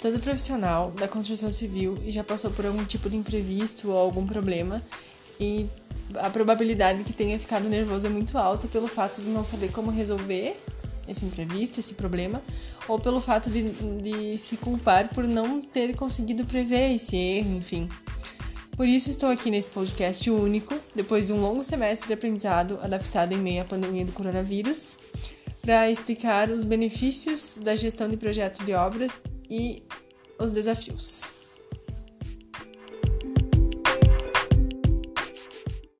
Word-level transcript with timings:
todo 0.00 0.18
profissional 0.20 0.90
da 0.92 1.08
construção 1.08 1.52
civil 1.52 1.98
já 2.06 2.22
passou 2.22 2.50
por 2.50 2.66
algum 2.66 2.84
tipo 2.84 3.10
de 3.10 3.16
imprevisto 3.16 3.90
ou 3.90 3.98
algum 3.98 4.26
problema 4.26 4.82
e 5.40 5.66
a 6.16 6.30
probabilidade 6.30 7.04
que 7.04 7.12
tenha 7.12 7.38
ficado 7.38 7.68
nervoso 7.68 8.06
é 8.06 8.10
muito 8.10 8.36
alta 8.36 8.66
pelo 8.66 8.88
fato 8.88 9.20
de 9.20 9.28
não 9.28 9.44
saber 9.44 9.70
como 9.70 9.90
resolver 9.90 10.56
esse 11.06 11.24
imprevisto, 11.24 11.80
esse 11.80 11.94
problema, 11.94 12.42
ou 12.86 12.98
pelo 12.98 13.20
fato 13.20 13.48
de, 13.48 13.62
de 13.62 14.38
se 14.38 14.56
culpar 14.56 15.08
por 15.08 15.24
não 15.24 15.60
ter 15.60 15.96
conseguido 15.96 16.44
prever 16.44 16.94
esse 16.94 17.16
erro, 17.16 17.56
enfim. 17.56 17.88
Por 18.76 18.86
isso 18.86 19.10
estou 19.10 19.30
aqui 19.30 19.50
nesse 19.50 19.68
podcast 19.68 20.30
único, 20.30 20.74
depois 20.94 21.26
de 21.26 21.32
um 21.32 21.40
longo 21.40 21.64
semestre 21.64 22.06
de 22.06 22.14
aprendizado 22.14 22.78
adaptado 22.82 23.32
em 23.32 23.38
meio 23.38 23.62
à 23.62 23.64
pandemia 23.64 24.04
do 24.04 24.12
coronavírus, 24.12 24.98
para 25.62 25.90
explicar 25.90 26.50
os 26.50 26.64
benefícios 26.64 27.54
da 27.60 27.74
gestão 27.74 28.08
de 28.08 28.16
projetos 28.16 28.64
de 28.64 28.72
obras 28.74 29.22
e 29.50 29.82
os 30.38 30.52
desafios. 30.52 31.24